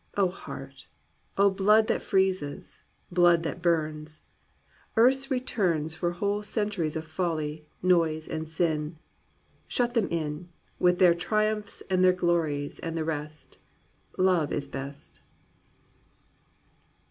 [0.17, 0.87] Oh heart!
[1.37, 2.79] Oh blood that freezes,
[3.11, 4.21] blood that burns!
[4.97, 8.97] Earth's returns For whole centuries of folly, noise and sin!
[9.67, 10.49] Shut them in.
[10.79, 13.59] With their triumphs and their glories and the rest!
[14.17, 15.21] Love is best."